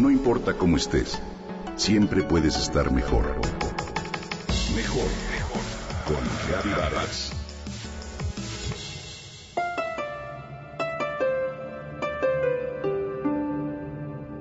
[0.00, 1.20] No importa cómo estés,
[1.76, 3.36] siempre puedes estar mejor.
[4.74, 5.60] Mejor, mejor.
[6.06, 7.32] Con Vargas.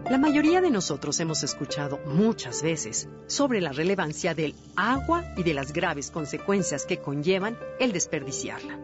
[0.10, 5.54] La mayoría de nosotros hemos escuchado muchas veces sobre la relevancia del agua y de
[5.54, 8.80] las graves consecuencias que conllevan el desperdiciarla.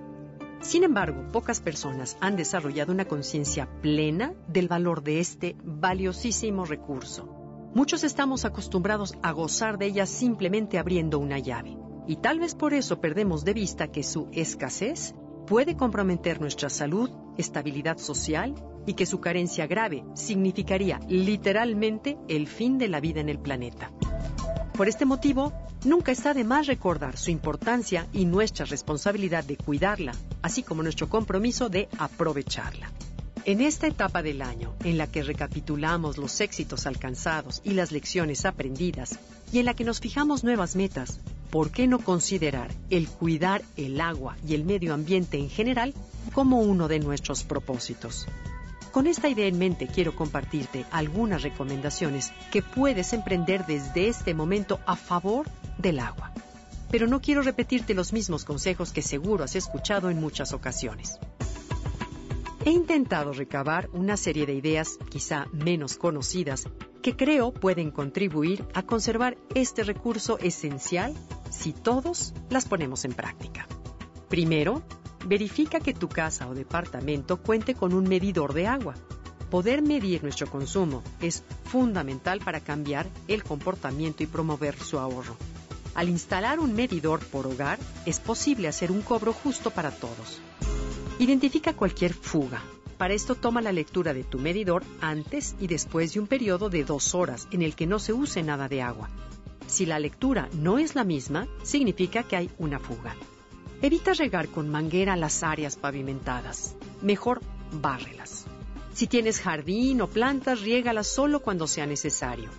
[0.66, 7.30] Sin embargo, pocas personas han desarrollado una conciencia plena del valor de este valiosísimo recurso.
[7.76, 12.74] Muchos estamos acostumbrados a gozar de ella simplemente abriendo una llave, y tal vez por
[12.74, 15.14] eso perdemos de vista que su escasez
[15.46, 18.56] puede comprometer nuestra salud, estabilidad social
[18.88, 23.92] y que su carencia grave significaría literalmente el fin de la vida en el planeta.
[24.78, 25.54] Por este motivo,
[25.86, 30.12] nunca está de más recordar su importancia y nuestra responsabilidad de cuidarla,
[30.42, 32.92] así como nuestro compromiso de aprovecharla.
[33.46, 38.44] En esta etapa del año, en la que recapitulamos los éxitos alcanzados y las lecciones
[38.46, 39.18] aprendidas,
[39.54, 44.02] y en la que nos fijamos nuevas metas, ¿por qué no considerar el cuidar el
[44.02, 45.94] agua y el medio ambiente en general
[46.34, 48.28] como uno de nuestros propósitos?
[48.96, 54.80] Con esta idea en mente quiero compartirte algunas recomendaciones que puedes emprender desde este momento
[54.86, 56.32] a favor del agua.
[56.90, 61.20] Pero no quiero repetirte los mismos consejos que seguro has escuchado en muchas ocasiones.
[62.64, 66.64] He intentado recabar una serie de ideas quizá menos conocidas
[67.02, 71.14] que creo pueden contribuir a conservar este recurso esencial
[71.50, 73.68] si todos las ponemos en práctica.
[74.30, 74.84] Primero,
[75.26, 78.96] verifica que tu casa o departamento cuente con un medidor de agua.
[79.50, 85.36] Poder medir nuestro consumo es fundamental para cambiar el comportamiento y promover su ahorro.
[85.94, 90.42] Al instalar un medidor por hogar, es posible hacer un cobro justo para todos.
[91.20, 92.62] Identifica cualquier fuga.
[92.98, 96.84] Para esto toma la lectura de tu medidor antes y después de un periodo de
[96.84, 99.10] dos horas en el que no se use nada de agua.
[99.68, 103.16] Si la lectura no es la misma, significa que hay una fuga.
[103.82, 106.76] Evita regar con manguera las áreas pavimentadas.
[107.02, 107.42] Mejor
[107.72, 108.46] bárrelas.
[108.94, 112.50] Si tienes jardín o plantas, riégalas solo cuando sea necesario.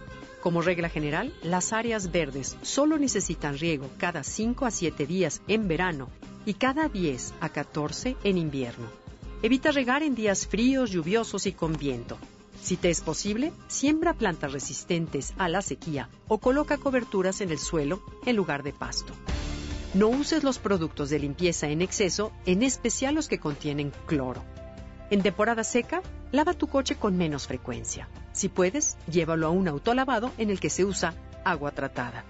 [0.42, 5.66] Como regla general, las áreas verdes solo necesitan riego cada 5 a 7 días en
[5.66, 6.08] verano
[6.44, 8.86] y cada 10 a 14 en invierno.
[9.42, 12.18] Evita regar en días fríos, lluviosos y con viento.
[12.62, 17.58] Si te es posible, siembra plantas resistentes a la sequía o coloca coberturas en el
[17.58, 19.14] suelo en lugar de pasto.
[19.96, 24.44] No uses los productos de limpieza en exceso, en especial los que contienen cloro.
[25.08, 26.02] En temporada seca,
[26.32, 28.06] lava tu coche con menos frecuencia.
[28.32, 31.14] Si puedes, llévalo a un autolavado en el que se usa
[31.46, 32.26] agua tratada.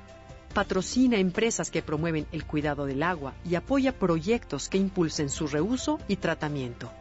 [0.55, 5.99] Patrocina empresas que promueven el cuidado del agua y apoya proyectos que impulsen su reuso
[6.07, 6.93] y tratamiento.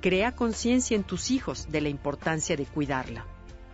[0.00, 3.26] Crea conciencia en tus hijos de la importancia de cuidarla.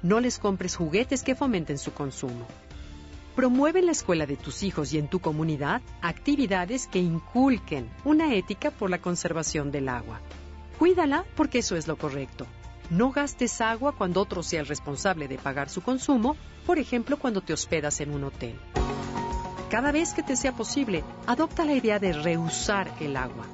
[0.03, 2.49] No les compres juguetes que fomenten su consumo.
[3.35, 8.33] Promueve en la escuela de tus hijos y en tu comunidad actividades que inculquen una
[8.33, 10.21] ética por la conservación del agua.
[10.79, 12.47] Cuídala porque eso es lo correcto.
[12.91, 17.41] No gastes agua cuando otro sea el responsable de pagar su consumo, por ejemplo cuando
[17.41, 18.55] te hospedas en un hotel.
[19.69, 23.47] Cada vez que te sea posible, adopta la idea de reusar el agua.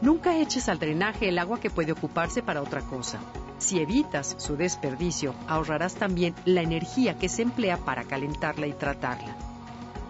[0.00, 3.20] Nunca eches al drenaje el agua que puede ocuparse para otra cosa.
[3.62, 9.36] Si evitas su desperdicio, ahorrarás también la energía que se emplea para calentarla y tratarla.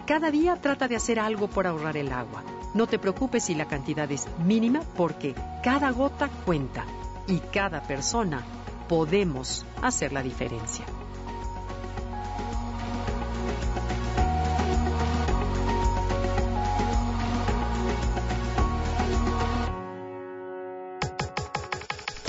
[0.07, 2.43] Cada día trata de hacer algo por ahorrar el agua.
[2.73, 6.83] No te preocupes si la cantidad es mínima porque cada gota cuenta
[7.27, 8.43] y cada persona
[8.89, 10.85] podemos hacer la diferencia.